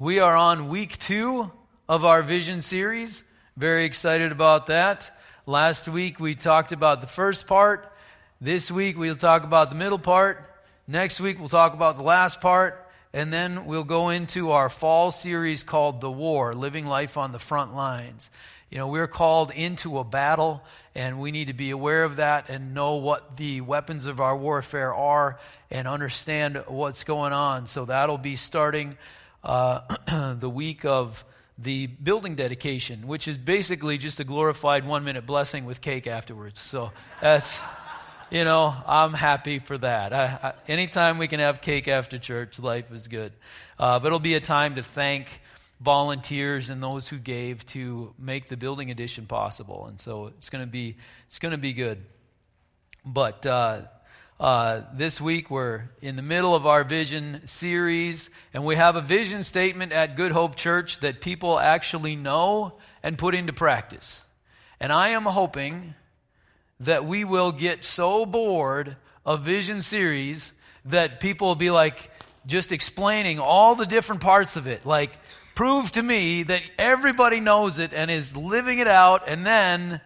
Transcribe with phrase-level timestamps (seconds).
[0.00, 1.50] We are on week two
[1.88, 3.24] of our vision series.
[3.56, 5.10] Very excited about that.
[5.44, 7.92] Last week we talked about the first part.
[8.40, 10.54] This week we'll talk about the middle part.
[10.86, 12.88] Next week we'll talk about the last part.
[13.12, 17.40] And then we'll go into our fall series called The War Living Life on the
[17.40, 18.30] Front Lines.
[18.70, 20.62] You know, we're called into a battle,
[20.94, 24.36] and we need to be aware of that and know what the weapons of our
[24.36, 25.40] warfare are
[25.72, 27.66] and understand what's going on.
[27.66, 28.96] So that'll be starting
[29.44, 31.24] uh, the week of
[31.58, 36.60] the building dedication, which is basically just a glorified one minute blessing with cake afterwards.
[36.60, 37.60] So that's,
[38.30, 40.12] you know, I'm happy for that.
[40.12, 43.32] I, I, anytime we can have cake after church, life is good.
[43.78, 45.40] Uh, but it'll be a time to thank
[45.80, 49.86] volunteers and those who gave to make the building addition possible.
[49.86, 52.04] And so it's going to be it's going to be good.
[53.04, 53.82] But uh,
[54.40, 59.00] uh, this week we're in the middle of our vision series, and we have a
[59.00, 64.24] vision statement at Good Hope Church that people actually know and put into practice.
[64.78, 65.94] And I am hoping
[66.80, 70.52] that we will get so bored of vision series
[70.84, 72.10] that people will be like
[72.46, 74.86] just explaining all the different parts of it.
[74.86, 75.10] Like,
[75.56, 80.00] prove to me that everybody knows it and is living it out, and then,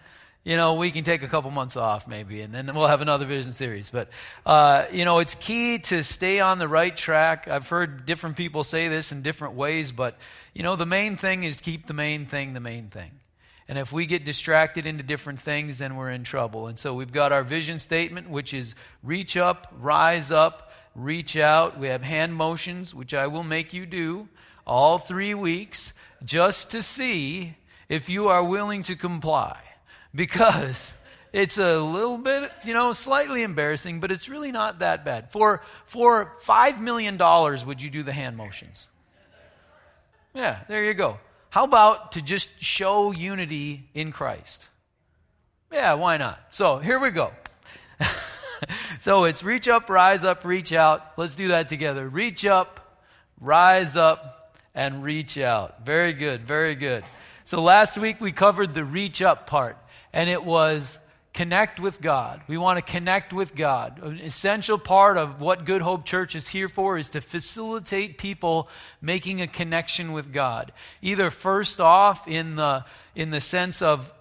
[0.45, 3.27] you know, we can take a couple months off maybe, and then we'll have another
[3.27, 3.91] vision series.
[3.91, 4.09] But,
[4.45, 7.47] uh, you know, it's key to stay on the right track.
[7.47, 10.17] I've heard different people say this in different ways, but,
[10.53, 13.13] you know, the main thing is keep the main thing the main thing.
[13.69, 16.67] And if we get distracted into different things, then we're in trouble.
[16.67, 21.79] And so we've got our vision statement, which is reach up, rise up, reach out.
[21.79, 24.29] We have hand motions, which I will make you do
[24.67, 25.93] all three weeks
[26.25, 27.57] just to see
[27.89, 29.59] if you are willing to comply.
[30.15, 30.93] Because
[31.33, 35.33] it's a little bit, you know, slightly embarrassing, but it's really not that bad.
[35.33, 37.17] For, for $5 million,
[37.67, 38.87] would you do the hand motions?
[40.35, 41.19] Yeah, there you go.
[41.51, 44.69] How about to just show unity in Christ?
[45.71, 46.41] Yeah, why not?
[46.51, 47.33] So here we go.
[48.99, 51.13] so it's reach up, rise up, reach out.
[51.17, 52.09] Let's do that together.
[52.09, 53.01] Reach up,
[53.41, 55.85] rise up, and reach out.
[55.85, 57.05] Very good, very good.
[57.45, 59.77] So last week we covered the reach up part,
[60.13, 60.99] and it was
[61.33, 62.43] connect with God.
[62.47, 64.03] We want to connect with God.
[64.03, 68.69] An essential part of what Good Hope Church is here for is to facilitate people
[69.01, 70.73] making a connection with God.
[71.01, 72.85] Either first off in the
[73.15, 74.13] in the sense of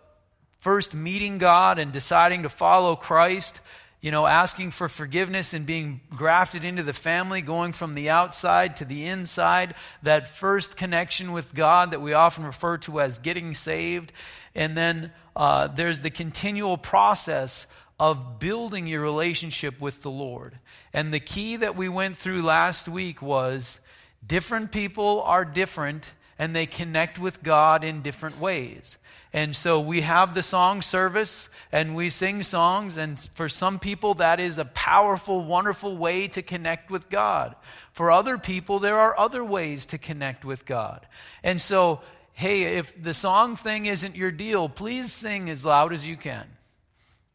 [0.57, 3.61] first meeting God and deciding to follow Christ,
[4.01, 8.75] you know, asking for forgiveness and being grafted into the family, going from the outside
[8.77, 13.53] to the inside, that first connection with God that we often refer to as getting
[13.53, 14.11] saved.
[14.55, 17.67] And then uh, there's the continual process
[17.99, 20.57] of building your relationship with the Lord.
[20.91, 23.79] And the key that we went through last week was
[24.25, 28.97] different people are different and they connect with God in different ways.
[29.33, 32.97] And so we have the song service and we sing songs.
[32.97, 37.55] And for some people, that is a powerful, wonderful way to connect with God.
[37.93, 41.05] For other people, there are other ways to connect with God.
[41.43, 42.01] And so,
[42.33, 46.45] hey, if the song thing isn't your deal, please sing as loud as you can.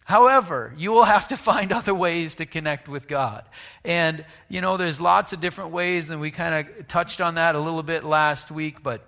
[0.04, 3.44] However, you will have to find other ways to connect with God.
[3.84, 7.54] And, you know, there's lots of different ways, and we kind of touched on that
[7.54, 9.04] a little bit last week, but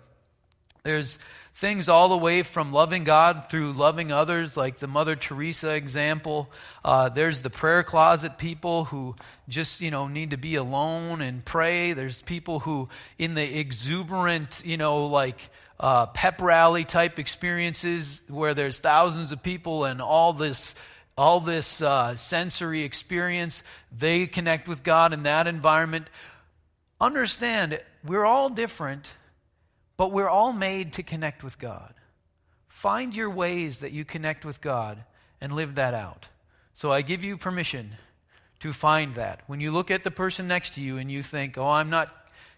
[0.88, 1.18] there's
[1.54, 6.50] things all the way from loving God through loving others, like the Mother Teresa example.
[6.82, 9.14] Uh, there's the prayer closet people who
[9.50, 11.92] just, you know, need to be alone and pray.
[11.92, 12.88] There's people who,
[13.18, 19.42] in the exuberant, you know, like, uh, pep rally type experiences where there's thousands of
[19.42, 20.74] people and all this
[21.18, 23.62] all this uh, sensory experience
[23.96, 26.08] they connect with god in that environment
[27.00, 29.14] understand we're all different
[29.98, 31.92] but we're all made to connect with God.
[32.68, 35.04] Find your ways that you connect with God
[35.40, 36.28] and live that out.
[36.72, 37.96] So I give you permission
[38.60, 39.40] to find that.
[39.48, 42.14] When you look at the person next to you and you think, oh, I'm not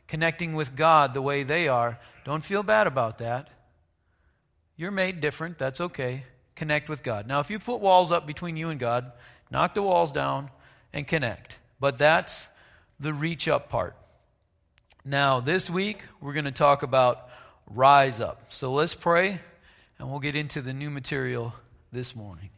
[0.06, 3.48] connecting with God the way they are, don't feel bad about that.
[4.76, 5.56] You're made different.
[5.56, 6.24] That's okay.
[6.56, 7.26] Connect with God.
[7.26, 9.12] Now, if you put walls up between you and God,
[9.50, 10.50] knock the walls down
[10.92, 11.56] and connect.
[11.80, 12.48] But that's
[12.98, 13.96] the reach up part.
[15.02, 17.29] Now, this week, we're going to talk about
[17.70, 18.52] rise up.
[18.52, 19.40] So let's pray,
[19.98, 21.54] and we'll get into the new material
[21.92, 22.50] this morning.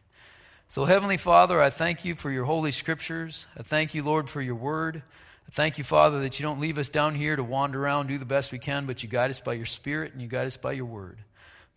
[0.67, 3.45] So, Heavenly Father, I thank you for your holy scriptures.
[3.57, 5.03] I thank you, Lord, for your word.
[5.47, 8.17] I thank you, Father, that you don't leave us down here to wander around, do
[8.17, 10.57] the best we can, but you guide us by your spirit and you guide us
[10.57, 11.19] by your word.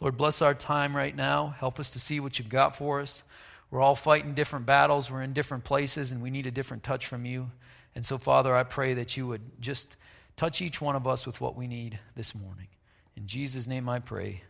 [0.01, 1.55] Lord, bless our time right now.
[1.59, 3.23] Help us to see what you've got for us.
[3.71, 7.07] We're all fighting different battles, we're in different places, and we need a different touch
[7.07, 7.51] from you.
[7.95, 9.97] And so, Father, I pray that you would just
[10.37, 12.69] Touch each one of us with what we need this morning.
[13.17, 14.43] In Jesus' name I pray.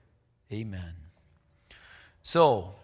[0.52, 0.94] Amen.
[2.22, 2.74] So,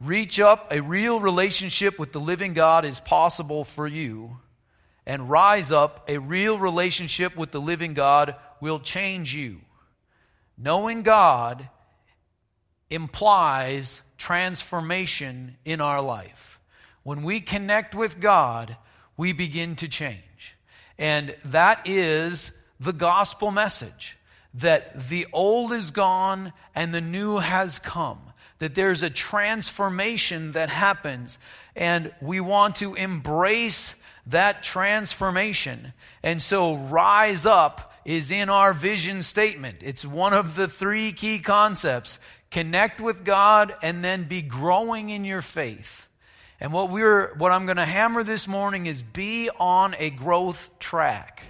[0.00, 0.70] reach up.
[0.70, 4.38] A real relationship with the living God is possible for you.
[5.06, 6.08] And rise up.
[6.08, 9.60] A real relationship with the living God will change you.
[10.58, 11.68] Knowing God
[12.90, 16.60] implies transformation in our life.
[17.02, 18.76] When we connect with God,
[19.16, 20.56] we begin to change.
[20.98, 24.15] And that is the gospel message
[24.56, 28.20] that the old is gone and the new has come.
[28.58, 31.38] That there's a transformation that happens,
[31.74, 35.92] and we want to embrace that transformation.
[36.22, 39.78] And so, rise up is in our vision statement.
[39.82, 42.18] It's one of the three key concepts
[42.50, 46.08] connect with God and then be growing in your faith.
[46.60, 50.70] And what we're what I'm going to hammer this morning is be on a growth
[50.78, 51.42] track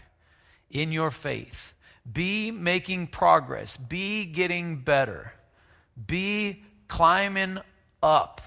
[0.70, 1.75] in your faith.
[2.11, 3.76] Be making progress.
[3.76, 5.32] Be getting better.
[6.06, 7.58] Be climbing
[8.03, 8.41] up.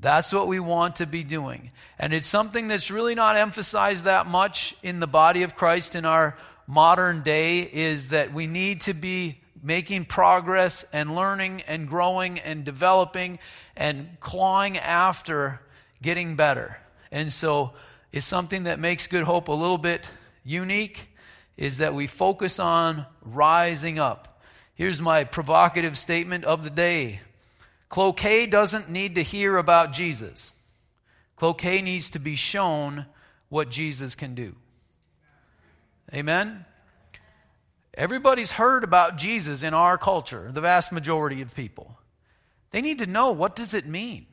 [0.00, 1.70] That's what we want to be doing.
[1.98, 6.04] And it's something that's really not emphasized that much in the body of Christ in
[6.04, 6.36] our
[6.66, 12.64] modern day is that we need to be making progress and learning and growing and
[12.64, 13.38] developing
[13.76, 15.60] and clawing after
[16.02, 16.78] getting better.
[17.10, 17.72] And so
[18.12, 20.10] it's something that makes Good Hope a little bit
[20.44, 21.08] unique
[21.56, 24.42] is that we focus on rising up.
[24.74, 27.20] Here's my provocative statement of the day.
[27.88, 30.52] Cloquet doesn't need to hear about Jesus.
[31.36, 33.06] Cloquet needs to be shown
[33.48, 34.56] what Jesus can do.
[36.12, 36.64] Amen?
[37.96, 41.98] Everybody's heard about Jesus in our culture, the vast majority of people.
[42.72, 44.26] They need to know what does it mean?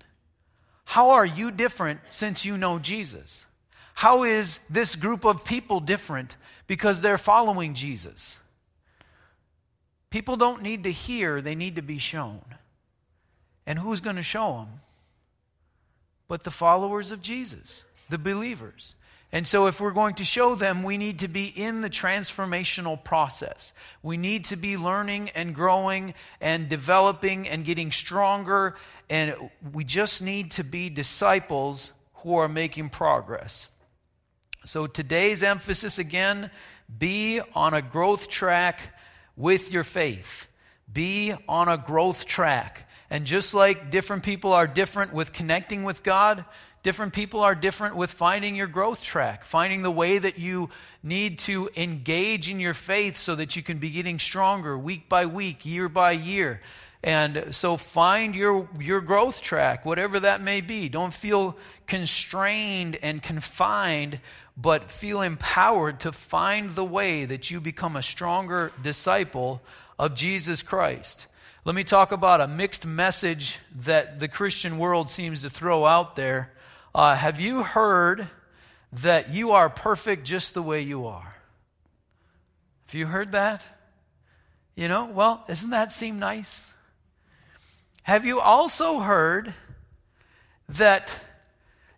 [0.86, 3.46] How are you different since you know Jesus?
[3.94, 6.36] How is this group of people different
[6.72, 8.38] because they're following Jesus?
[10.10, 12.40] People don't need to hear, they need to be shown.
[13.68, 14.80] And who's going to show them?
[16.30, 18.96] But the followers of Jesus, the believers.
[19.34, 23.04] And so, if we're going to show them, we need to be in the transformational
[23.04, 23.74] process.
[24.02, 28.78] We need to be learning and growing and developing and getting stronger.
[29.10, 29.36] And
[29.74, 31.92] we just need to be disciples
[32.24, 33.68] who are making progress.
[34.64, 36.52] So, today's emphasis again
[37.00, 38.80] be on a growth track
[39.36, 40.48] with your faith.
[40.92, 42.88] Be on a growth track.
[43.10, 46.46] And just like different people are different with connecting with God,
[46.84, 50.72] Different people are different with finding your growth track, finding the way that you
[51.04, 55.28] need to engage in your faith so that you can be getting stronger week by
[55.28, 56.60] week, year by year.
[57.04, 60.90] And so find your, your growth track, whatever that may be.
[60.90, 61.56] Don't feel
[61.86, 64.20] constrained and confined,
[64.58, 69.62] but feel empowered to find the way that you become a stronger disciple
[69.98, 71.28] of Jesus Christ.
[71.64, 76.16] Let me talk about a mixed message that the Christian world seems to throw out
[76.16, 76.52] there
[76.94, 78.28] uh, have you heard
[78.92, 81.36] that you are perfect just the way you are?
[82.88, 83.64] Have you heard that?
[84.76, 86.74] You know, well, doesn't that seem nice?
[88.04, 89.54] Have you also heard
[90.68, 91.24] that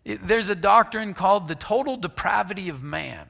[0.04, 3.26] there's a doctrine called the total depravity of man?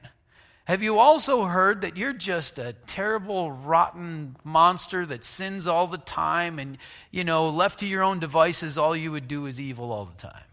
[0.65, 5.99] Have you also heard that you're just a terrible, rotten monster that sins all the
[5.99, 6.79] time and,
[7.11, 10.17] you know, left to your own devices, all you would do is evil all the
[10.17, 10.43] time?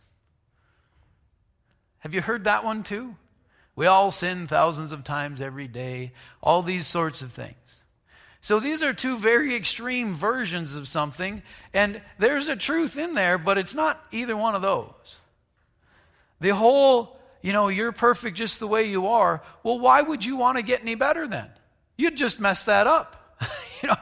[2.00, 3.16] Have you heard that one too?
[3.74, 7.56] We all sin thousands of times every day, all these sorts of things.
[8.42, 11.42] So these are two very extreme versions of something,
[11.72, 15.20] and there's a truth in there, but it's not either one of those.
[16.42, 19.42] The whole, you know, you're perfect just the way you are.
[19.62, 21.48] Well, why would you want to get any better then?
[21.96, 23.38] You'd just mess that up.
[23.82, 23.96] you know,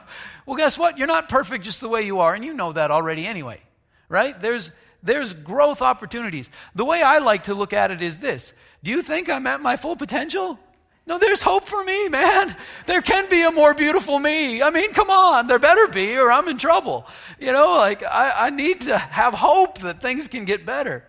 [0.47, 0.97] well, guess what?
[0.97, 3.61] You're not perfect just the way you are, and you know that already anyway,
[4.09, 4.39] right?
[4.41, 4.71] There's
[5.03, 6.49] there's growth opportunities.
[6.73, 9.61] The way I like to look at it is this Do you think I'm at
[9.61, 10.59] my full potential?
[11.05, 12.55] No, there's hope for me, man.
[12.87, 14.63] There can be a more beautiful me.
[14.63, 17.05] I mean, come on, there better be, or I'm in trouble.
[17.39, 21.03] You know, like, I, I need to have hope that things can get better.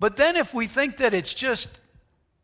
[0.00, 1.78] But then if we think that it's just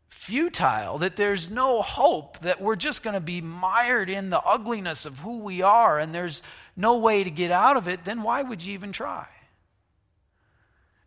[0.07, 5.05] futile, that there's no hope, that we're just going to be mired in the ugliness
[5.05, 6.43] of who we are and there's
[6.75, 9.27] no way to get out of it, then why would you even try?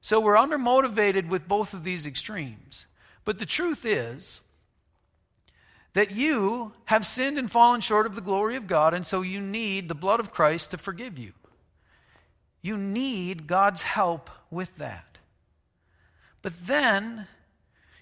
[0.01, 2.87] So we're undermotivated with both of these extremes.
[3.25, 4.41] But the truth is
[5.93, 9.41] that you have sinned and fallen short of the glory of God, and so you
[9.41, 11.33] need the blood of Christ to forgive you.
[12.63, 15.10] You need God's help with that.
[16.43, 17.27] But then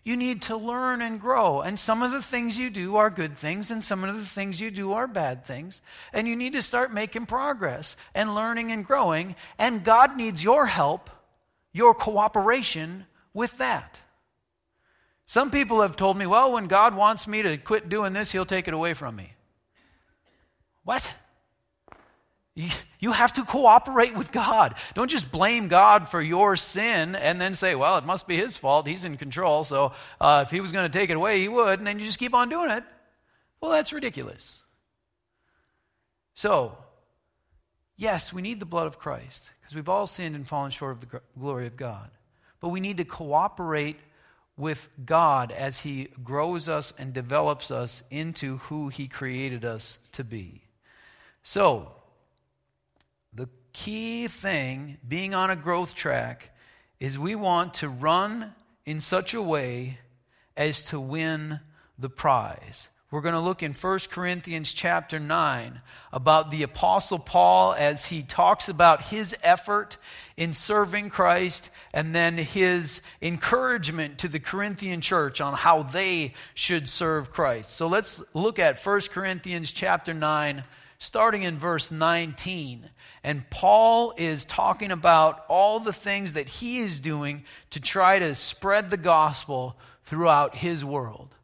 [0.04, 1.60] you need to learn and grow.
[1.60, 4.60] And some of the things you do are good things, and some of the things
[4.60, 5.82] you do are bad things.
[6.12, 9.36] And you need to start making progress and learning and growing.
[9.58, 11.10] And God needs your help,
[11.72, 14.00] your cooperation with that.
[15.26, 18.46] Some people have told me, well, when God wants me to quit doing this, He'll
[18.46, 19.34] take it away from me.
[20.84, 21.12] What?
[22.98, 24.74] You have to cooperate with God.
[24.94, 28.56] Don't just blame God for your sin and then say, well, it must be his
[28.56, 28.88] fault.
[28.88, 29.62] He's in control.
[29.62, 31.78] So uh, if he was going to take it away, he would.
[31.78, 32.82] And then you just keep on doing it.
[33.60, 34.60] Well, that's ridiculous.
[36.34, 36.76] So,
[37.96, 41.00] yes, we need the blood of Christ because we've all sinned and fallen short of
[41.00, 42.10] the glory of God.
[42.60, 43.98] But we need to cooperate
[44.56, 50.24] with God as he grows us and develops us into who he created us to
[50.24, 50.62] be.
[51.44, 51.92] So,
[53.78, 56.50] key thing, being on a growth track,
[56.98, 58.52] is we want to run
[58.84, 59.98] in such a way
[60.56, 61.60] as to win
[61.96, 62.88] the prize.
[63.12, 65.80] We're going to look in 1 Corinthians chapter 9
[66.12, 69.96] about the Apostle Paul as he talks about his effort
[70.36, 76.88] in serving Christ and then his encouragement to the Corinthian church on how they should
[76.88, 77.70] serve Christ.
[77.70, 80.64] So let's look at 1 Corinthians chapter 9,
[80.98, 82.90] starting in verse 19.
[83.22, 88.34] And Paul is talking about all the things that he is doing to try to
[88.34, 91.34] spread the gospel throughout his world.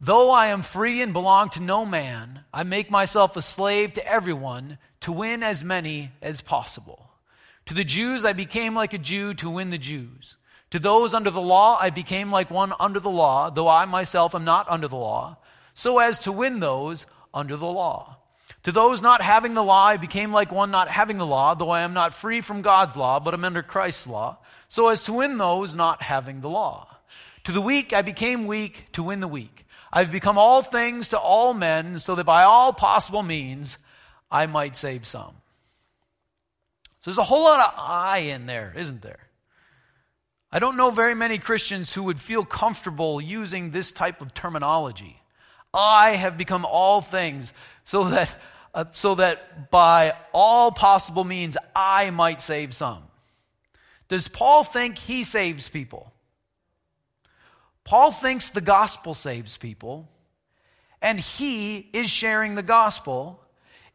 [0.00, 4.06] Though I am free and belong to no man, I make myself a slave to
[4.06, 7.10] everyone to win as many as possible.
[7.66, 10.36] To the Jews, I became like a Jew to win the Jews.
[10.70, 14.34] To those under the law, I became like one under the law, though I myself
[14.34, 15.38] am not under the law,
[15.72, 18.18] so as to win those under the law.
[18.64, 21.70] To those not having the law, I became like one not having the law, though
[21.70, 25.12] I am not free from God's law, but am under Christ's law, so as to
[25.12, 26.88] win those not having the law.
[27.44, 29.66] To the weak, I became weak to win the weak.
[29.92, 33.76] I've become all things to all men, so that by all possible means
[34.30, 35.34] I might save some.
[37.02, 39.28] So there's a whole lot of I in there, isn't there?
[40.50, 45.20] I don't know very many Christians who would feel comfortable using this type of terminology.
[45.74, 47.52] I have become all things
[47.84, 48.34] so that
[48.74, 53.04] uh, so that by all possible means I might save some.
[54.08, 56.12] Does Paul think he saves people?
[57.84, 60.08] Paul thinks the gospel saves people,
[61.00, 63.40] and he is sharing the gospel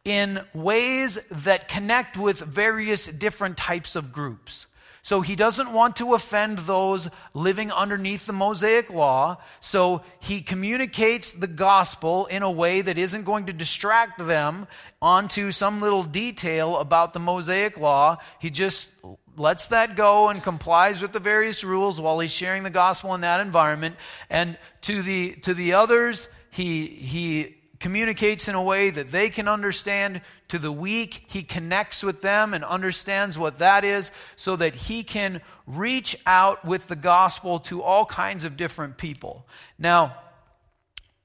[0.04, 4.66] in ways that connect with various different types of groups.
[5.02, 9.38] So he doesn't want to offend those living underneath the Mosaic law.
[9.60, 14.66] So he communicates the gospel in a way that isn't going to distract them
[15.00, 18.18] onto some little detail about the Mosaic law.
[18.38, 18.92] He just
[19.36, 23.22] lets that go and complies with the various rules while he's sharing the gospel in
[23.22, 23.96] that environment.
[24.28, 29.48] And to the, to the others, he, he communicates in a way that they can
[29.48, 30.20] understand.
[30.48, 35.02] To the weak, he connects with them and understands what that is so that he
[35.02, 39.46] can reach out with the gospel to all kinds of different people.
[39.78, 40.16] Now,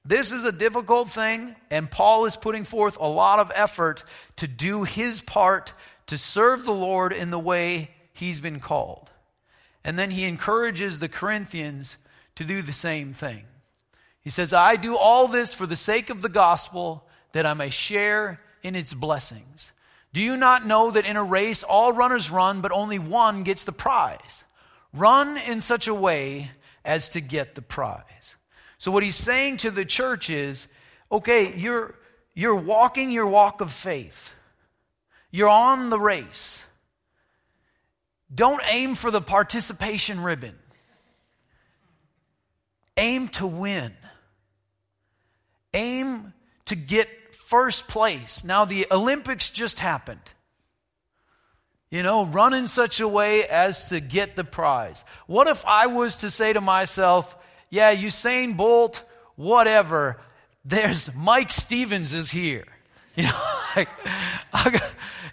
[0.04, 4.04] this is a difficult thing, and Paul is putting forth a lot of effort
[4.36, 5.72] to do his part
[6.06, 9.10] to serve the Lord in the way he's been called.
[9.84, 11.96] And then he encourages the Corinthians
[12.36, 13.44] to do the same thing.
[14.26, 17.70] He says, I do all this for the sake of the gospel, that I may
[17.70, 19.70] share in its blessings.
[20.12, 23.62] Do you not know that in a race all runners run, but only one gets
[23.62, 24.42] the prize?
[24.92, 26.50] Run in such a way
[26.84, 28.34] as to get the prize.
[28.78, 30.66] So, what he's saying to the church is
[31.12, 31.94] okay, you're,
[32.34, 34.34] you're walking your walk of faith,
[35.30, 36.64] you're on the race.
[38.34, 40.56] Don't aim for the participation ribbon,
[42.96, 43.92] aim to win
[45.76, 46.32] aim
[46.64, 48.44] to get first place.
[48.44, 50.20] Now, the Olympics just happened.
[51.90, 55.04] You know, run in such a way as to get the prize.
[55.26, 57.36] What if I was to say to myself,
[57.70, 59.04] yeah, Usain Bolt,
[59.36, 60.20] whatever,
[60.64, 62.64] there's Mike Stevens is here.
[63.16, 64.70] You know,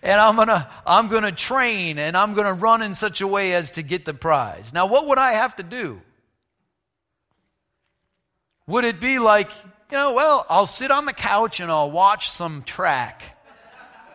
[0.02, 3.72] and I'm gonna, I'm gonna train and I'm gonna run in such a way as
[3.72, 4.74] to get the prize.
[4.74, 6.02] Now, what would I have to do?
[8.68, 9.52] Would it be like,
[9.94, 13.38] you know, well, I'll sit on the couch and I'll watch some track.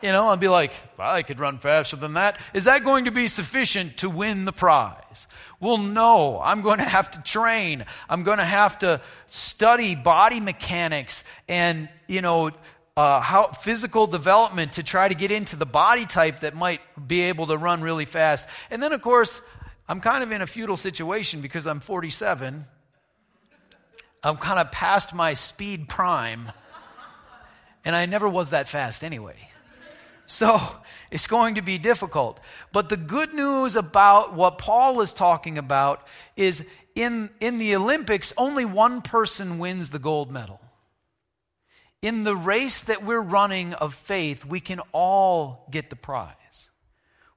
[0.02, 2.40] You know, I'll be like, well, I could run faster than that.
[2.52, 5.28] Is that going to be sufficient to win the prize?
[5.61, 6.40] Well, no.
[6.40, 7.85] I'm going to have to train.
[8.08, 12.50] I'm going to have to study body mechanics and, you know,
[12.97, 17.20] uh, how physical development to try to get into the body type that might be
[17.23, 18.49] able to run really fast.
[18.73, 19.40] And then, of course,
[19.88, 22.66] I'm kind of in a futile situation because I'm 47
[24.23, 26.51] I'm kind of past my speed prime,
[27.85, 29.49] and I never was that fast anyway.
[30.27, 30.61] So
[31.11, 32.39] it's going to be difficult.
[32.73, 36.07] But the good news about what Paul is talking about
[36.37, 40.61] is in, in the Olympics, only one person wins the gold medal.
[42.03, 46.69] In the race that we're running of faith, we can all get the prize.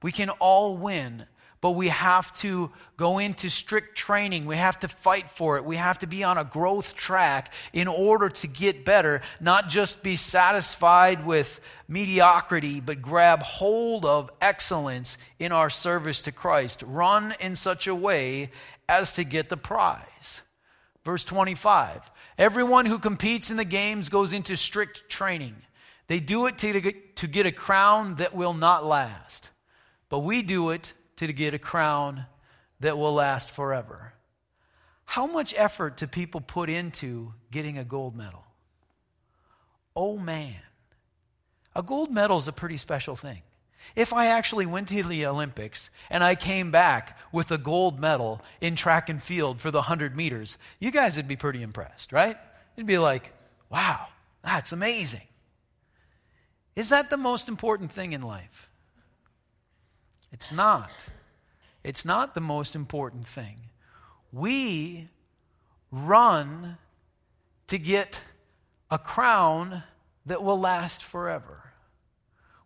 [0.02, 1.26] We can all win
[1.62, 4.46] but we have to go into strict training.
[4.46, 5.64] We have to fight for it.
[5.64, 10.02] We have to be on a growth track in order to get better, not just
[10.02, 16.82] be satisfied with mediocrity, but grab hold of excellence in our service to Christ.
[16.84, 18.50] Run in such a way
[18.88, 20.42] as to get the prize.
[21.04, 25.54] Verse 25 Everyone who competes in the games goes into strict training.
[26.08, 29.48] They do it to, to get a crown that will not last,
[30.08, 32.26] but we do it to get a crown
[32.80, 34.14] that will last forever.
[35.04, 38.44] How much effort do people put into getting a gold medal?
[39.94, 40.60] Oh man,
[41.76, 43.42] a gold medal is a pretty special thing.
[43.94, 48.40] If I actually went to the Olympics and I came back with a gold medal
[48.60, 52.36] in track and field for the 100 meters, you guys would be pretty impressed, right?
[52.76, 53.32] You'd be like,
[53.70, 54.06] wow,
[54.42, 55.26] that's amazing.
[56.74, 58.70] Is that the most important thing in life?
[60.32, 60.90] It's not.
[61.84, 63.68] It's not the most important thing.
[64.32, 65.08] We
[65.90, 66.78] run
[67.66, 68.24] to get
[68.90, 69.82] a crown
[70.26, 71.72] that will last forever.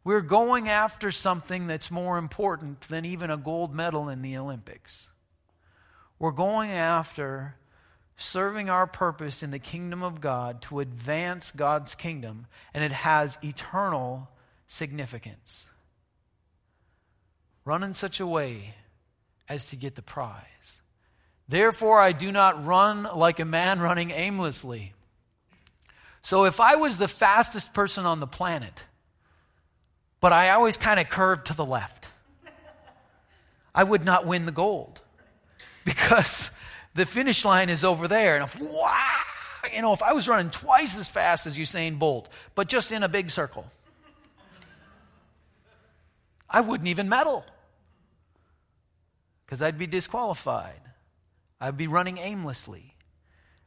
[0.05, 5.11] We're going after something that's more important than even a gold medal in the Olympics.
[6.19, 7.57] We're going after
[8.17, 13.37] serving our purpose in the kingdom of God to advance God's kingdom, and it has
[13.43, 14.31] eternal
[14.69, 15.67] significance.
[17.67, 18.75] Run in such a way
[19.49, 20.81] as to get the prize.
[21.49, 24.95] Therefore, I do not run like a man running aimlessly.
[26.23, 28.87] So, if I was the fastest person on the planet,
[30.21, 32.09] but I always kind of curved to the left,
[33.75, 35.01] I would not win the gold
[35.85, 36.51] because
[36.95, 38.37] the finish line is over there.
[38.37, 38.55] And if,
[39.75, 43.03] you know, if I was running twice as fast as Usain Bolt, but just in
[43.03, 43.67] a big circle,
[46.49, 47.45] I wouldn't even medal
[49.47, 50.81] because I'd be disqualified.
[51.61, 52.97] I'd be running aimlessly.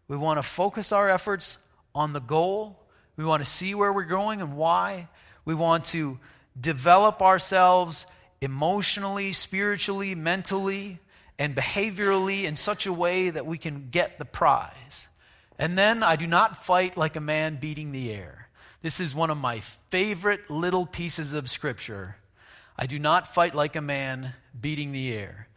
[0.07, 1.57] We want to focus our efforts
[1.95, 2.79] on the goal.
[3.15, 5.07] We want to see where we're going and why.
[5.45, 6.19] We want to
[6.59, 8.05] develop ourselves
[8.41, 10.99] emotionally, spiritually, mentally,
[11.37, 15.07] and behaviorally in such a way that we can get the prize.
[15.57, 18.49] And then I do not fight like a man beating the air.
[18.81, 22.15] This is one of my favorite little pieces of scripture.
[22.77, 25.48] I do not fight like a man beating the air.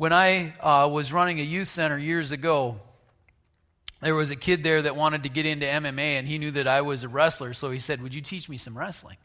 [0.00, 2.80] When I uh, was running a youth center years ago,
[4.00, 6.66] there was a kid there that wanted to get into MMA, and he knew that
[6.66, 9.18] I was a wrestler, so he said, Would you teach me some wrestling?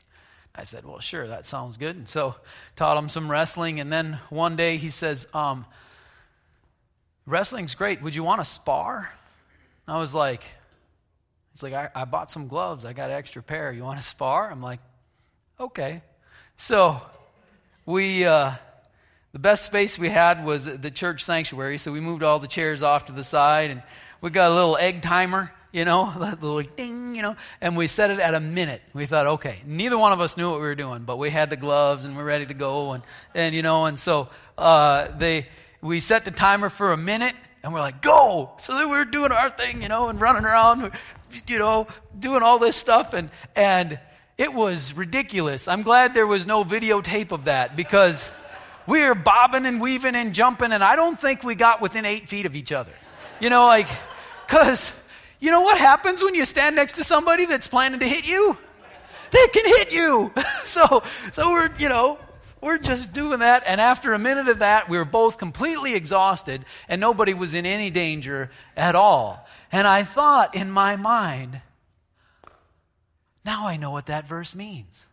[0.54, 1.96] I said, Well, sure, that sounds good.
[1.96, 2.36] And so
[2.76, 5.66] taught him some wrestling, and then one day he says, um,
[7.26, 8.02] Wrestling's great.
[8.02, 9.14] Would you want to spar?
[9.88, 10.44] I was like,
[11.54, 12.84] He's like, I, I bought some gloves.
[12.84, 13.72] I got an extra pair.
[13.72, 14.52] You want to spar?
[14.52, 14.82] I'm like,
[15.58, 16.02] Okay.
[16.58, 17.02] So
[17.86, 18.26] we.
[18.26, 18.56] Uh,
[19.36, 22.82] the best space we had was the church sanctuary, so we moved all the chairs
[22.82, 23.84] off to the side, and
[24.22, 27.88] we got a little egg timer, you know, that little ding, you know, and we
[27.88, 28.82] set it at a minute.
[28.94, 31.50] We thought, okay, neither one of us knew what we were doing, but we had
[31.50, 35.48] the gloves and we're ready to go, and, and you know, and so uh, they
[35.82, 38.54] we set the timer for a minute, and we're like, go!
[38.60, 40.94] So we were doing our thing, you know, and running around,
[41.46, 44.00] you know, doing all this stuff, and and
[44.38, 45.68] it was ridiculous.
[45.68, 48.32] I'm glad there was no videotape of that because
[48.88, 52.30] we were bobbing and weaving and jumping, and I don't think we got within eight
[52.30, 52.92] feet of each other.
[53.40, 53.88] You know, like,
[54.46, 54.94] because
[55.40, 58.58] you know what happens when you stand next to somebody that's planning to hit you?
[59.32, 60.32] They can hit you.
[60.66, 62.20] so, so we're, you know,
[62.62, 63.64] we're just doing that.
[63.66, 67.66] And after a minute of that, we were both completely exhausted, and nobody was in
[67.66, 69.48] any danger at all.
[69.72, 71.62] And I thought in my mind,
[73.44, 75.08] now I know what that verse means.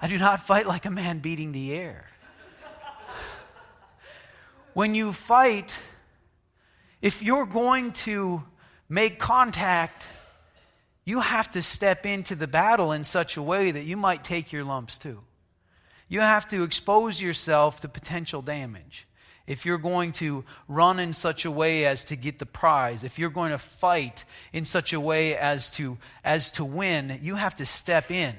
[0.00, 2.05] I do not fight like a man beating the air.
[4.76, 5.74] When you fight,
[7.00, 8.44] if you're going to
[8.90, 10.06] make contact,
[11.06, 14.52] you have to step into the battle in such a way that you might take
[14.52, 15.22] your lumps too.
[16.10, 19.08] You have to expose yourself to potential damage.
[19.46, 23.18] If you're going to run in such a way as to get the prize, if
[23.18, 27.54] you're going to fight in such a way as to, as to win, you have
[27.54, 28.36] to step in.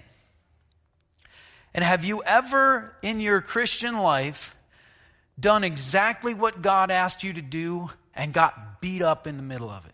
[1.74, 4.54] And have you ever in your Christian life
[5.40, 9.70] done exactly what God asked you to do and got beat up in the middle
[9.70, 9.94] of it.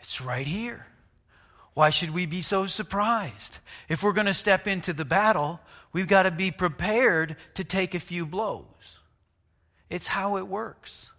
[0.00, 0.86] It's right here.
[1.74, 3.58] Why should we be so surprised?
[3.88, 5.60] If we're going to step into the battle,
[5.92, 8.98] we've got to be prepared to take a few blows.
[9.88, 11.10] It's how it works.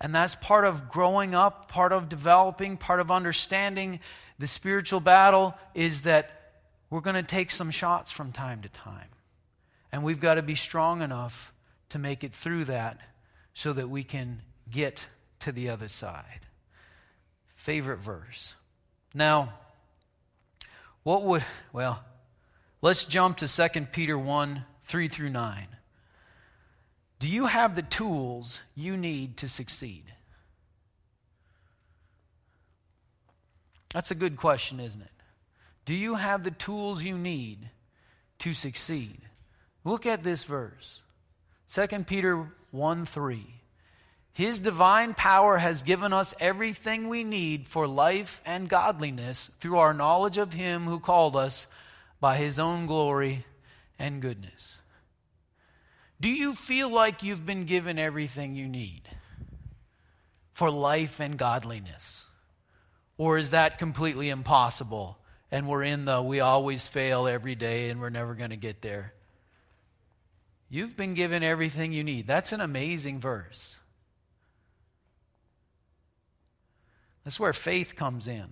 [0.00, 4.00] And that's part of growing up, part of developing, part of understanding
[4.38, 6.52] the spiritual battle is that
[6.90, 9.08] we're going to take some shots from time to time.
[9.96, 11.54] And we've got to be strong enough
[11.88, 12.98] to make it through that
[13.54, 15.06] so that we can get
[15.40, 16.40] to the other side.
[17.54, 18.52] Favorite verse.
[19.14, 19.54] Now,
[21.02, 22.04] what would, well,
[22.82, 25.66] let's jump to 2 Peter 1 3 through 9.
[27.18, 30.12] Do you have the tools you need to succeed?
[33.94, 35.08] That's a good question, isn't it?
[35.86, 37.70] Do you have the tools you need
[38.40, 39.22] to succeed?
[39.86, 41.00] Look at this verse
[41.68, 43.46] 2 Peter 1 3.
[44.32, 49.94] His divine power has given us everything we need for life and godliness through our
[49.94, 51.68] knowledge of Him who called us
[52.20, 53.46] by His own glory
[53.96, 54.78] and goodness.
[56.20, 59.02] Do you feel like you've been given everything you need
[60.52, 62.24] for life and godliness?
[63.18, 65.16] Or is that completely impossible
[65.52, 68.82] and we're in the we always fail every day and we're never going to get
[68.82, 69.12] there?
[70.68, 72.26] You've been given everything you need.
[72.26, 73.76] That's an amazing verse.
[77.24, 78.46] That's where faith comes in.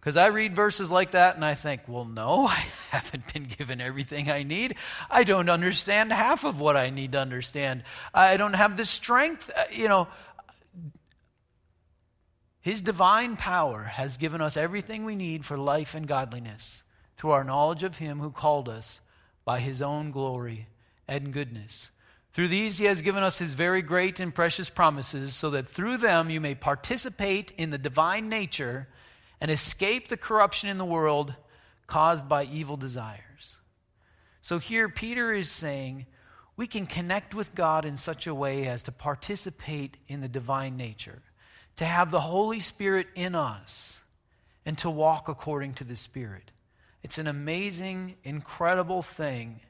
[0.00, 3.80] Because I read verses like that and I think, well, no, I haven't been given
[3.80, 4.76] everything I need.
[5.10, 7.82] I don't understand half of what I need to understand.
[8.14, 9.50] I don't have the strength.
[9.54, 10.06] Uh, you know,
[12.60, 16.84] His divine power has given us everything we need for life and godliness
[17.16, 19.00] through our knowledge of Him who called us
[19.44, 20.68] by His own glory
[21.08, 21.90] and goodness.
[22.32, 25.96] Through these, he has given us his very great and precious promises, so that through
[25.96, 28.86] them you may participate in the divine nature
[29.40, 31.34] and escape the corruption in the world
[31.86, 33.56] caused by evil desires.
[34.42, 36.06] So here, Peter is saying
[36.56, 40.76] we can connect with God in such a way as to participate in the divine
[40.76, 41.22] nature,
[41.76, 44.00] to have the Holy Spirit in us,
[44.66, 46.50] and to walk according to the Spirit.
[47.02, 49.60] It's an amazing, incredible thing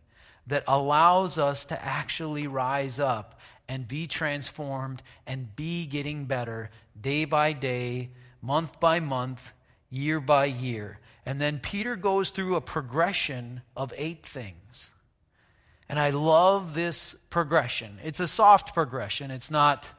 [0.49, 7.25] that allows us to actually rise up and be transformed and be getting better day
[7.27, 9.53] by day, month by month,
[9.91, 10.99] year by year.
[11.25, 14.91] And then Peter goes through a progression of eight things.
[15.87, 17.99] And I love this progression.
[18.03, 19.31] It's a soft progression.
[19.31, 19.91] It's not,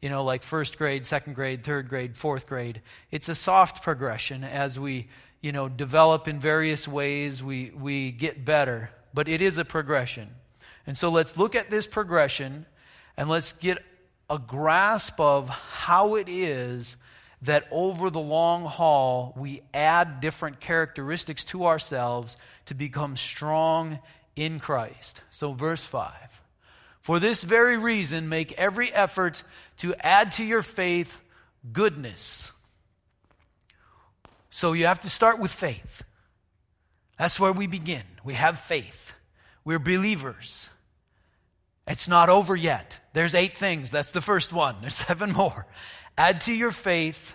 [0.00, 2.80] you know, like first grade, second grade, third grade, fourth grade.
[3.10, 5.08] It's a soft progression as we,
[5.42, 10.28] you know, develop in various ways, we, we get better but it is a progression.
[10.86, 12.66] And so let's look at this progression
[13.16, 13.78] and let's get
[14.28, 16.96] a grasp of how it is
[17.42, 23.98] that over the long haul we add different characteristics to ourselves to become strong
[24.36, 25.20] in Christ.
[25.30, 26.12] So, verse 5
[27.00, 29.42] For this very reason, make every effort
[29.78, 31.20] to add to your faith
[31.72, 32.52] goodness.
[34.50, 36.04] So, you have to start with faith.
[37.20, 38.04] That's where we begin.
[38.24, 39.12] We have faith.
[39.62, 40.70] We're believers.
[41.86, 42.98] It's not over yet.
[43.12, 43.90] There's eight things.
[43.90, 44.76] That's the first one.
[44.80, 45.66] There's seven more.
[46.16, 47.34] Add to your faith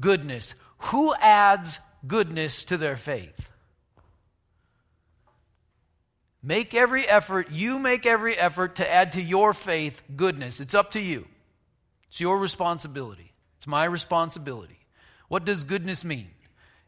[0.00, 0.56] goodness.
[0.78, 3.52] Who adds goodness to their faith?
[6.42, 10.58] Make every effort, you make every effort to add to your faith goodness.
[10.58, 11.28] It's up to you.
[12.08, 13.32] It's your responsibility.
[13.58, 14.80] It's my responsibility.
[15.28, 16.30] What does goodness mean?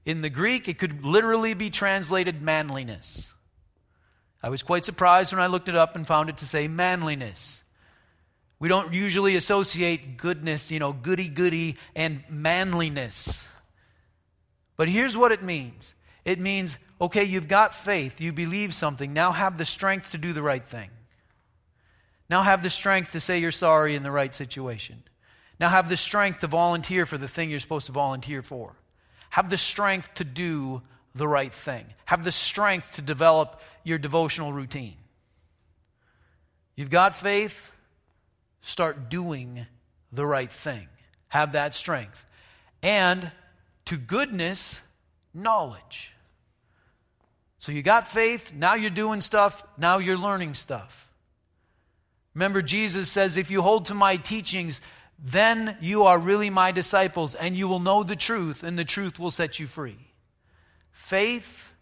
[0.05, 3.33] In the Greek, it could literally be translated manliness.
[4.43, 7.63] I was quite surprised when I looked it up and found it to say manliness.
[8.59, 13.49] We don't usually associate goodness, you know, goody goody, and manliness.
[14.77, 19.33] But here's what it means it means, okay, you've got faith, you believe something, now
[19.33, 20.91] have the strength to do the right thing.
[22.29, 25.03] Now have the strength to say you're sorry in the right situation.
[25.61, 28.77] Now have the strength to volunteer for the thing you're supposed to volunteer for
[29.33, 30.83] have the strength to do
[31.15, 34.97] the right thing, have the strength to develop your devotional routine.
[36.77, 37.73] You've got faith,
[38.61, 39.67] start doing
[40.13, 40.87] the right thing.
[41.29, 42.27] Have that strength.
[42.83, 43.33] And
[43.87, 44.83] to goodness,
[45.33, 46.13] knowledge.
[47.59, 51.11] So you got faith, now you're doing stuff, now you're learning stuff.
[52.35, 54.83] Remember, Jesus says, If you hold to my teachings,
[55.23, 59.21] then you are really my disciples, and you will know the truth, and the truth
[59.21, 60.13] will set you free.
[60.91, 61.73] Faith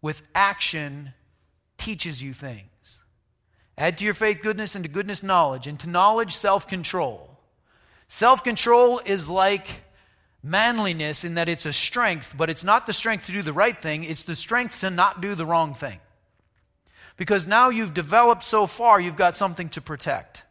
[0.00, 1.12] with action
[1.78, 3.00] teaches you things.
[3.76, 7.40] Add to your faith goodness, and to goodness knowledge, and to knowledge self control.
[8.06, 9.82] Self control is like
[10.40, 13.76] manliness in that it's a strength, but it's not the strength to do the right
[13.76, 15.98] thing, it's the strength to not do the wrong thing.
[17.16, 20.44] Because now you've developed so far, you've got something to protect.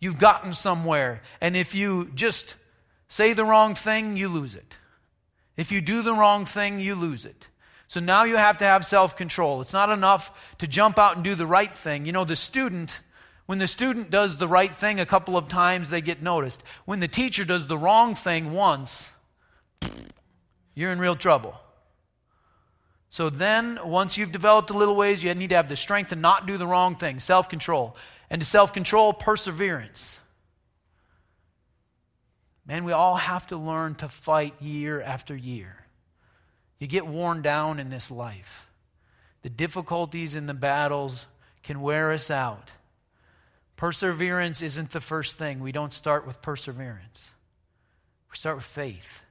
[0.00, 1.22] You've gotten somewhere.
[1.40, 2.56] And if you just
[3.08, 4.76] say the wrong thing, you lose it.
[5.56, 7.48] If you do the wrong thing, you lose it.
[7.88, 9.60] So now you have to have self control.
[9.60, 12.06] It's not enough to jump out and do the right thing.
[12.06, 13.00] You know, the student,
[13.46, 16.62] when the student does the right thing a couple of times, they get noticed.
[16.84, 19.10] When the teacher does the wrong thing once,
[20.74, 21.58] you're in real trouble.
[23.18, 26.14] So then, once you've developed a little ways, you need to have the strength to
[26.14, 27.96] not do the wrong thing, self control.
[28.30, 30.20] And to self control, perseverance.
[32.64, 35.84] Man, we all have to learn to fight year after year.
[36.78, 38.68] You get worn down in this life.
[39.42, 41.26] The difficulties and the battles
[41.64, 42.70] can wear us out.
[43.74, 45.58] Perseverance isn't the first thing.
[45.58, 47.32] We don't start with perseverance,
[48.30, 49.24] we start with faith.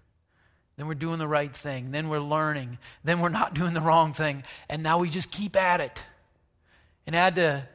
[0.78, 1.92] Then we're doing the right thing.
[1.92, 2.78] Then we're learning.
[3.04, 4.44] Then we're not doing the wrong thing.
[4.70, 6.04] And now we just keep at it.
[7.06, 7.68] And add to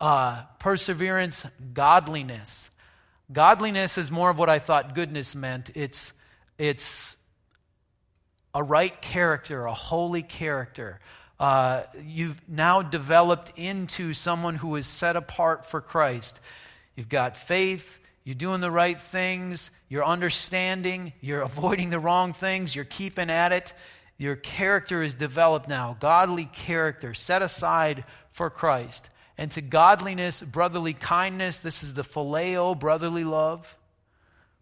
[0.00, 2.70] uh, perseverance, godliness.
[3.30, 5.70] Godliness is more of what I thought goodness meant.
[5.74, 6.12] It's,
[6.58, 7.16] it's
[8.54, 11.00] a right character, a holy character.
[11.38, 16.40] Uh, you've now developed into someone who is set apart for Christ.
[16.96, 22.74] You've got faith, you're doing the right things, you're understanding, you're avoiding the wrong things,
[22.74, 23.74] you're keeping at it.
[24.16, 29.10] Your character is developed now, godly character set aside for Christ.
[29.36, 33.76] And to godliness, brotherly kindness, this is the phileo, brotherly love,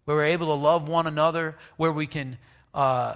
[0.05, 2.37] where we're able to love one another, where we can
[2.75, 3.15] uh,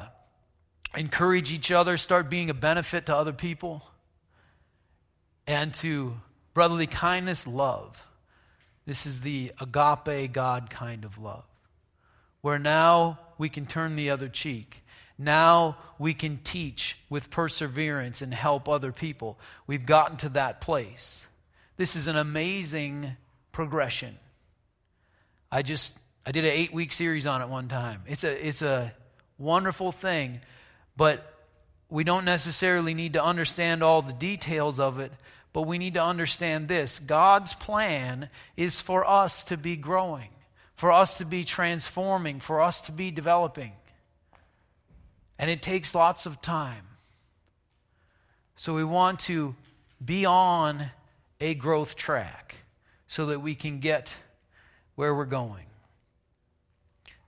[0.97, 3.83] encourage each other, start being a benefit to other people,
[5.49, 6.15] and to
[6.53, 8.07] brotherly kindness, love.
[8.87, 11.45] This is the agape God kind of love,
[12.45, 14.85] where now we can turn the other cheek.
[15.17, 19.39] Now we can teach with perseverance and help other people.
[19.67, 21.27] We've gotten to that place.
[21.79, 23.17] This is an amazing
[23.51, 24.19] progression.
[25.51, 28.03] I just I did an 8-week series on it one time.
[28.07, 28.93] It's a it's a
[29.39, 30.41] wonderful thing
[30.97, 31.35] but
[31.89, 35.13] we don't necessarily need to understand all the details of it,
[35.53, 40.29] but we need to understand this God's plan is for us to be growing,
[40.75, 43.73] for us to be transforming, for us to be developing.
[45.39, 46.87] And it takes lots of time.
[48.57, 49.55] So we want to
[50.05, 50.91] be on
[51.41, 52.57] a growth track
[53.07, 54.17] so that we can get
[54.95, 55.67] where we're going.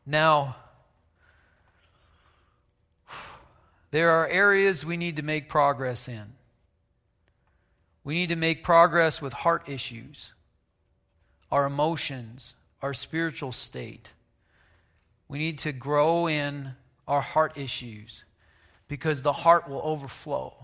[0.04, 0.56] Now,
[3.96, 6.34] There are areas we need to make progress in.
[8.04, 10.32] We need to make progress with heart issues,
[11.50, 14.12] our emotions, our spiritual state.
[15.28, 16.72] We need to grow in
[17.08, 18.24] our heart issues
[18.88, 20.54] because the heart will overflow.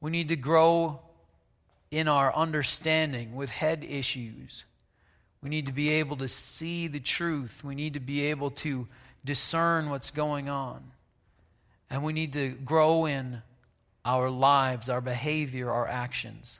[0.00, 1.00] We need to grow
[1.90, 4.64] in our understanding with head issues.
[5.40, 7.62] We need to be able to see the truth.
[7.64, 8.88] We need to be able to
[9.24, 10.82] discern what's going on.
[11.88, 13.42] And we need to grow in
[14.04, 16.58] our lives, our behavior, our actions,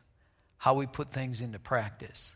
[0.58, 2.34] how we put things into practice.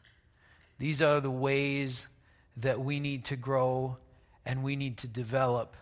[0.80, 2.08] These are the ways
[2.56, 3.98] that we need to grow
[4.46, 5.76] and we need to develop.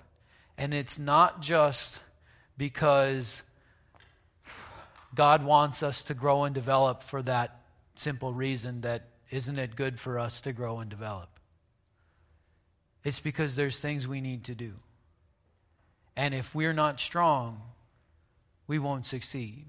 [0.59, 2.01] And it's not just
[2.57, 3.45] because
[5.15, 7.61] God wants us to grow and develop for that
[7.95, 11.29] simple reason that isn't it good for us to grow and develop?
[13.05, 14.75] It's because there's things we need to do.
[16.17, 17.63] And if we're not strong,
[18.67, 19.67] we won't succeed.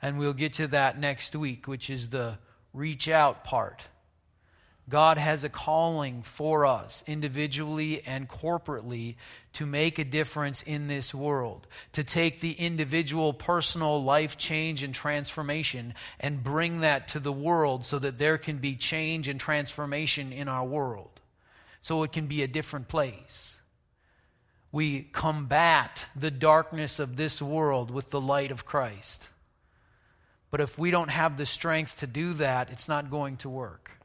[0.00, 2.38] And we'll get to that next week, which is the
[2.72, 3.86] reach out part.
[4.90, 9.14] God has a calling for us individually and corporately
[9.54, 14.92] to make a difference in this world, to take the individual personal life change and
[14.92, 20.32] transformation and bring that to the world so that there can be change and transformation
[20.32, 21.20] in our world.
[21.80, 23.60] So it can be a different place.
[24.72, 29.30] We combat the darkness of this world with the light of Christ.
[30.50, 33.99] But if we don't have the strength to do that, it's not going to work.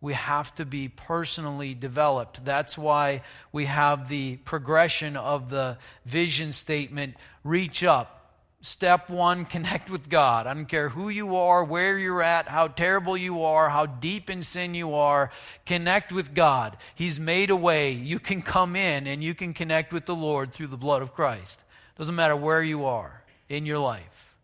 [0.00, 2.44] We have to be personally developed.
[2.44, 8.18] That's why we have the progression of the vision statement reach up,
[8.60, 10.46] Step one, connect with God.
[10.46, 14.30] I don't care who you are, where you're at, how terrible you are, how deep
[14.30, 15.30] in sin you are.
[15.64, 16.76] Connect with God.
[16.94, 17.92] He's made a way.
[17.92, 21.14] You can come in and you can connect with the Lord through the blood of
[21.14, 21.62] Christ.
[21.96, 24.34] Doesn't matter where you are in your life.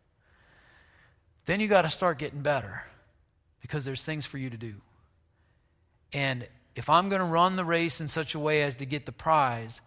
[1.47, 2.85] Then you got to start getting better
[3.61, 4.75] because there's things for you to do.
[6.15, 9.05] And if I'm going to run the race in such a way as to get
[9.05, 9.81] the prize,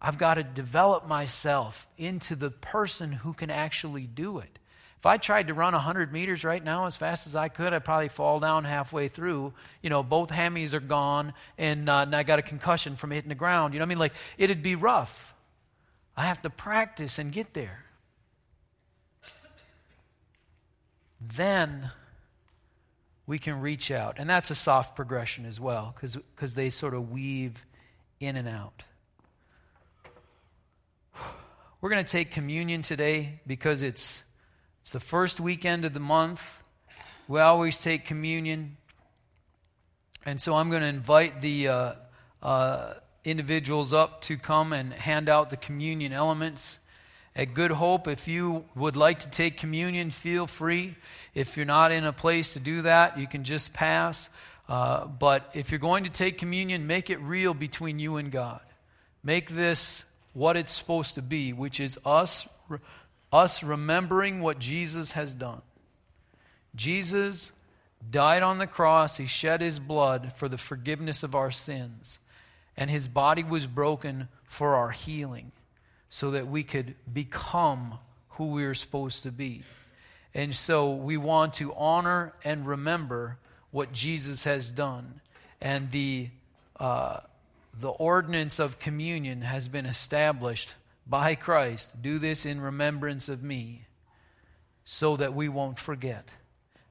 [0.00, 4.58] I've got to develop myself into the person who can actually do it.
[4.98, 7.84] If I tried to run 100 meters right now as fast as I could, I'd
[7.84, 9.52] probably fall down halfway through.
[9.82, 13.28] You know, both hammies are gone, and, uh, and I got a concussion from hitting
[13.28, 13.74] the ground.
[13.74, 13.98] You know what I mean?
[13.98, 15.34] Like, it'd be rough.
[16.16, 17.84] I have to practice and get there.
[21.20, 21.90] Then
[23.26, 24.16] we can reach out.
[24.18, 27.64] And that's a soft progression as well, because they sort of weave
[28.20, 28.82] in and out.
[31.80, 34.22] We're going to take communion today because it's,
[34.80, 36.60] it's the first weekend of the month.
[37.28, 38.78] We always take communion.
[40.24, 41.92] And so I'm going to invite the uh,
[42.42, 46.78] uh, individuals up to come and hand out the communion elements.
[47.36, 50.94] At Good Hope, if you would like to take communion, feel free.
[51.34, 54.28] If you're not in a place to do that, you can just pass.
[54.68, 58.60] Uh, but if you're going to take communion, make it real between you and God.
[59.24, 62.46] Make this what it's supposed to be, which is us,
[63.32, 65.62] us remembering what Jesus has done.
[66.76, 67.50] Jesus
[68.08, 72.20] died on the cross, he shed his blood for the forgiveness of our sins,
[72.76, 75.50] and his body was broken for our healing
[76.14, 77.98] so that we could become
[78.28, 79.64] who we are supposed to be.
[80.32, 83.36] And so we want to honor and remember
[83.72, 85.20] what Jesus has done.
[85.60, 86.28] And the,
[86.78, 87.18] uh,
[87.80, 90.74] the ordinance of communion has been established
[91.04, 91.90] by Christ.
[92.00, 93.86] Do this in remembrance of me
[94.84, 96.28] so that we won't forget.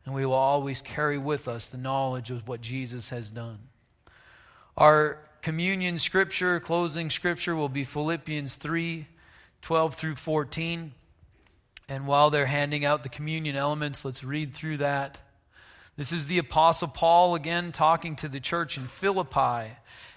[0.05, 3.59] And we will always carry with us the knowledge of what Jesus has done.
[4.75, 9.07] Our communion scripture, closing scripture, will be Philippians 3
[9.63, 10.91] 12 through 14.
[11.87, 15.19] And while they're handing out the communion elements, let's read through that.
[15.95, 19.71] This is the Apostle Paul again talking to the church in Philippi.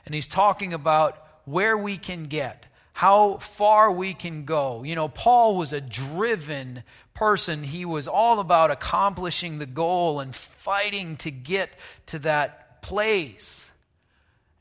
[0.05, 4.83] And he's talking about where we can get, how far we can go.
[4.83, 6.83] You know, Paul was a driven
[7.15, 7.63] person.
[7.63, 11.71] He was all about accomplishing the goal and fighting to get
[12.07, 13.71] to that place.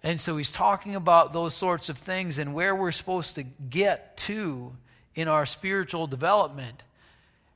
[0.06, 4.16] And so he's talking about those sorts of things and where we're supposed to get
[4.18, 4.72] to
[5.16, 6.84] in our spiritual development.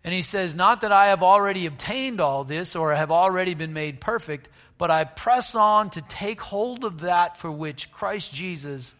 [0.03, 3.71] And he says, Not that I have already obtained all this or have already been
[3.71, 8.95] made perfect, but I press on to take hold of that for which Christ Jesus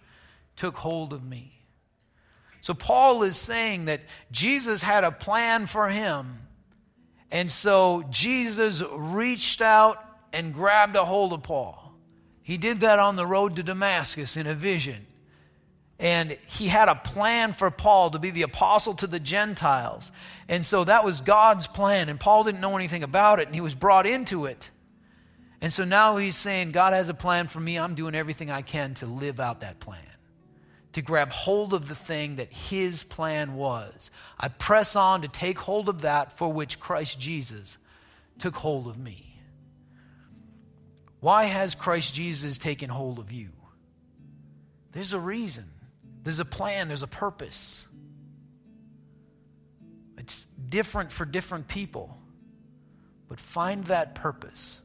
[0.56, 1.52] took hold of me.
[2.62, 6.38] So Paul is saying that Jesus had a plan for him.
[7.32, 9.98] And so Jesus reached out
[10.32, 11.89] and grabbed a hold of Paul.
[12.50, 15.06] He did that on the road to Damascus in a vision.
[16.00, 20.12] And he had a plan for Paul to be the apostle to the Gentiles.
[20.48, 22.10] And so that was God's plan.
[22.10, 24.72] And Paul didn't know anything about it, and he was brought into it.
[25.62, 27.78] And so now he's saying, God has a plan for me.
[27.78, 30.02] I'm doing everything I can to live out that plan,
[30.94, 34.10] to grab hold of the thing that his plan was.
[34.40, 37.78] I press on to take hold of that for which Christ Jesus
[38.40, 39.29] took hold of me.
[41.20, 43.50] Why has Christ Jesus taken hold of you?
[44.92, 45.66] There's a reason,
[46.24, 47.86] there's a plan, there's a purpose.
[50.18, 52.18] It's different for different people,
[53.28, 54.82] but find that purpose.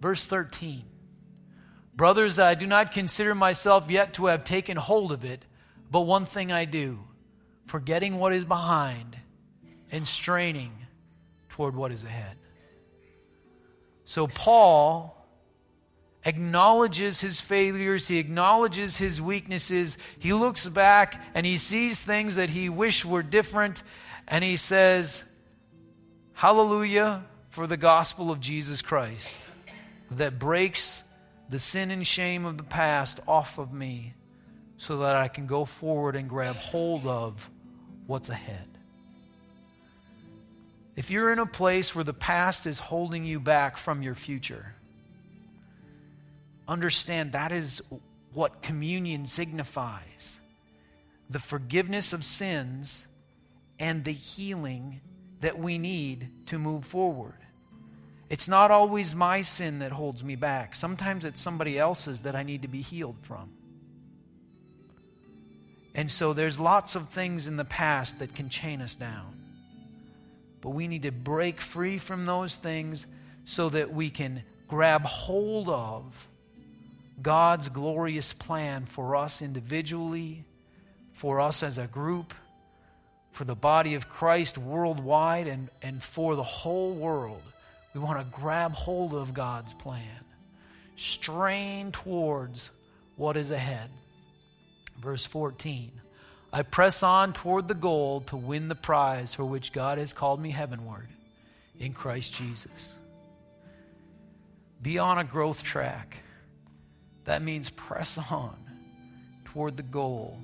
[0.00, 0.84] Verse 13
[1.94, 5.44] Brothers, I do not consider myself yet to have taken hold of it,
[5.90, 7.00] but one thing I do,
[7.66, 9.16] forgetting what is behind
[9.90, 10.72] and straining
[11.48, 12.36] toward what is ahead.
[14.04, 15.17] So, Paul
[16.28, 19.96] acknowledges his failures, he acknowledges his weaknesses.
[20.18, 23.82] He looks back and he sees things that he wished were different,
[24.28, 25.24] and he says,
[26.34, 29.48] Hallelujah for the gospel of Jesus Christ
[30.12, 31.02] that breaks
[31.48, 34.14] the sin and shame of the past off of me
[34.76, 37.50] so that I can go forward and grab hold of
[38.06, 38.68] what's ahead.
[40.94, 44.74] If you're in a place where the past is holding you back from your future,
[46.68, 47.82] understand that is
[48.32, 50.38] what communion signifies
[51.30, 53.06] the forgiveness of sins
[53.78, 55.00] and the healing
[55.40, 57.34] that we need to move forward.
[58.30, 60.74] It's not always my sin that holds me back.
[60.74, 63.50] Sometimes it's somebody else's that I need to be healed from.
[65.94, 69.36] And so there's lots of things in the past that can chain us down.
[70.60, 73.06] But we need to break free from those things
[73.44, 76.28] so that we can grab hold of
[77.20, 80.44] God's glorious plan for us individually,
[81.12, 82.32] for us as a group,
[83.32, 87.42] for the body of Christ worldwide, and, and for the whole world.
[87.94, 90.24] We want to grab hold of God's plan
[90.98, 92.70] strain towards
[93.16, 93.88] what is ahead.
[95.00, 95.92] Verse 14
[96.52, 100.40] I press on toward the goal to win the prize for which God has called
[100.40, 101.08] me heavenward
[101.78, 102.94] in Christ Jesus.
[104.80, 106.18] Be on a growth track.
[107.28, 108.56] That means press on
[109.44, 110.40] toward the goal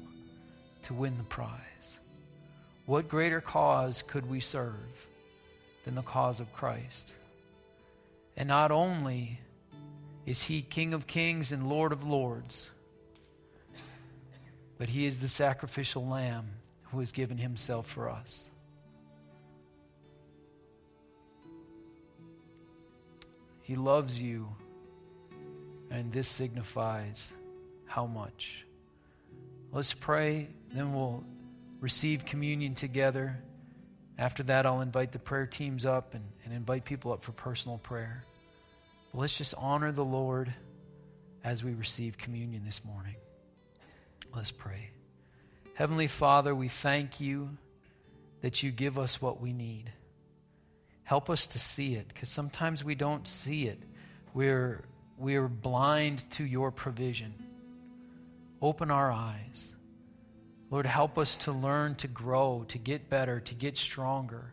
[0.83, 1.99] to win the prize.
[2.85, 4.75] What greater cause could we serve
[5.87, 7.15] than the cause of Christ?
[8.37, 9.41] And not only
[10.27, 12.69] is he King of kings and Lord of lords,
[14.77, 16.51] but he is the sacrificial lamb
[16.91, 18.47] who has given himself for us.
[23.63, 24.55] He loves you,
[25.95, 27.33] and this signifies
[27.87, 28.67] how much.
[29.71, 31.25] Let's pray, then we'll
[31.81, 33.39] receive communion together.
[34.19, 37.79] After that, I'll invite the prayer teams up and, and invite people up for personal
[37.79, 38.23] prayer.
[39.13, 40.53] But let's just honor the Lord
[41.45, 43.15] as we receive communion this morning.
[44.35, 44.91] Let's pray.
[45.75, 47.51] Heavenly Father, we thank you
[48.41, 49.93] that you give us what we need.
[51.05, 53.81] Help us to see it, because sometimes we don't see it.
[54.33, 54.83] We're,
[55.17, 57.35] we're blind to your provision.
[58.61, 59.73] Open our eyes.
[60.71, 64.53] Lord, help us to learn to grow, to get better, to get stronger.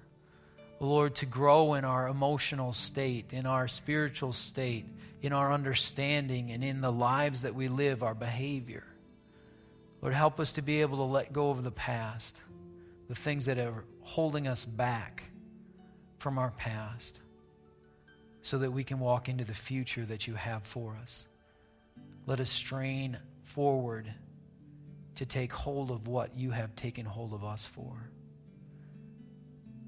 [0.79, 4.85] Lord, to grow in our emotional state, in our spiritual state,
[5.21, 8.83] in our understanding, and in the lives that we live, our behavior.
[10.01, 12.41] Lord, help us to be able to let go of the past,
[13.07, 15.23] the things that are holding us back
[16.17, 17.21] from our past
[18.41, 21.27] so that we can walk into the future that you have for us.
[22.25, 24.11] Let us strain forward
[25.15, 28.09] to take hold of what you have taken hold of us for.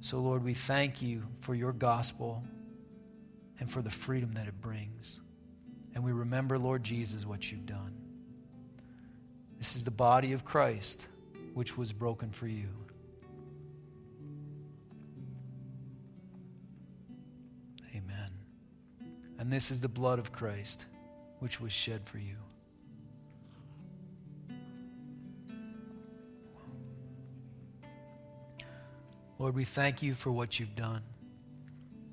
[0.01, 2.43] So, Lord, we thank you for your gospel
[3.59, 5.19] and for the freedom that it brings.
[5.95, 7.95] And we remember, Lord Jesus, what you've done.
[9.57, 11.07] This is the body of Christ,
[11.53, 12.67] which was broken for you.
[19.43, 20.85] And this is the blood of Christ,
[21.39, 22.37] which was shed for you.
[29.37, 31.01] Lord, we thank you for what you've done.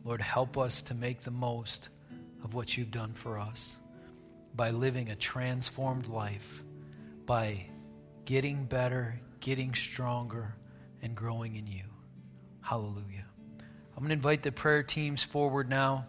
[0.04, 1.88] Lord, help us to make the most
[2.42, 3.76] of what you've done for us
[4.56, 6.64] by living a transformed life,
[7.26, 7.64] by
[8.24, 10.56] getting better, getting stronger,
[11.00, 11.84] and growing in you.
[12.60, 13.26] Hallelujah.
[13.96, 16.06] I'm going to invite the prayer teams forward now.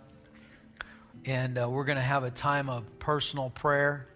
[1.26, 4.08] And uh, we're going to have a time of personal prayer.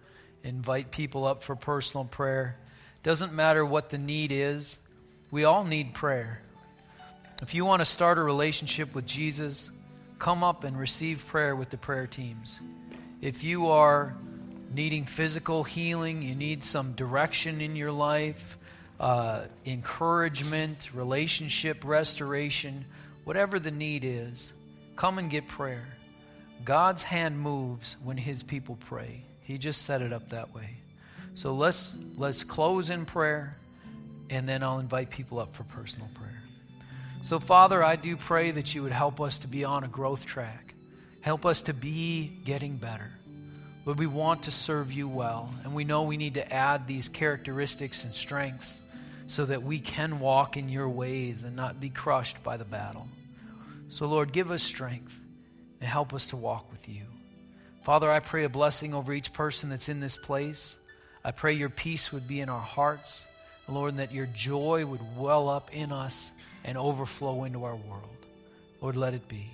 [0.42, 2.56] Invite people up for personal prayer.
[3.02, 4.78] Doesn't matter what the need is,
[5.30, 6.42] we all need prayer.
[7.42, 9.70] If you want to start a relationship with Jesus,
[10.18, 12.60] come up and receive prayer with the prayer teams.
[13.20, 14.16] If you are
[14.74, 18.58] needing physical healing, you need some direction in your life,
[18.98, 22.84] uh, encouragement, relationship restoration,
[23.24, 24.52] whatever the need is,
[24.96, 25.86] come and get prayer.
[26.64, 29.22] God's hand moves when his people pray.
[29.42, 30.78] He just set it up that way.
[31.34, 33.56] So let's let's close in prayer
[34.30, 36.42] and then I'll invite people up for personal prayer.
[37.22, 40.26] So Father, I do pray that you would help us to be on a growth
[40.26, 40.74] track.
[41.20, 43.12] Help us to be getting better.
[43.84, 47.08] But we want to serve you well, and we know we need to add these
[47.08, 48.80] characteristics and strengths
[49.28, 53.06] so that we can walk in your ways and not be crushed by the battle.
[53.88, 55.20] So, Lord, give us strength
[55.80, 57.02] and help us to walk with you.
[57.82, 60.78] Father, I pray a blessing over each person that's in this place.
[61.24, 63.26] I pray your peace would be in our hearts,
[63.68, 66.32] Lord, and that your joy would well up in us
[66.64, 68.16] and overflow into our world.
[68.80, 69.48] Lord, let it be.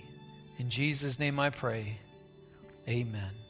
[0.59, 1.99] In Jesus' name I pray.
[2.89, 3.42] Amen.